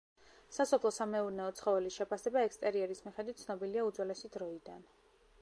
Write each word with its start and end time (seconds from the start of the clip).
სასოფლო-სამეურნეო 0.55 1.51
ცხოველის 1.59 1.99
შეფასება 2.01 2.43
ექსტერიერის 2.47 3.05
მიხედვით 3.09 3.45
ცნობილია 3.45 3.87
უძველესი 3.91 4.35
დროიდან. 4.39 4.91